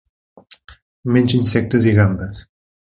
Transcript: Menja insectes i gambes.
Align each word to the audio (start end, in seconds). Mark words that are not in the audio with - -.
Menja 1.17 1.39
insectes 1.43 1.89
i 1.93 1.97
gambes. 2.01 2.45